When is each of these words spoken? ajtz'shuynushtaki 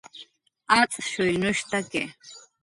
ajtz'shuynushtaki 0.75 2.03